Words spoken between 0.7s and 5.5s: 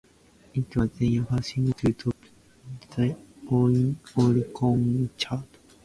was their first single to top the Oricon chart.